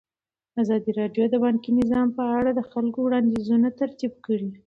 [0.61, 4.49] ازادي راډیو د بانکي نظام په اړه د خلکو وړاندیزونه ترتیب کړي.